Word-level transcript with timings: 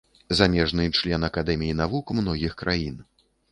Замежны 0.37 0.85
член 0.99 1.27
акадэмій 1.29 1.75
навук 1.83 2.17
многіх 2.23 2.59
краін. 2.65 2.99